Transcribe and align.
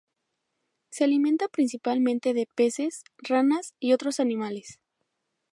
Se 0.89 1.03
alimenta 1.03 1.47
principalmente 1.47 2.33
de 2.33 2.47
peces, 2.55 3.03
ranas 3.19 3.75
y 3.79 3.93
otros 3.93 4.19
animales. 4.19 4.79